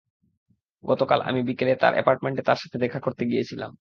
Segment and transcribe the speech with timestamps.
[0.83, 3.69] গতকাল, আমি বিকেলে তার অ্যাপার্টমেন্টে তার সাথে দেখা করতে গিয়েছিলাম।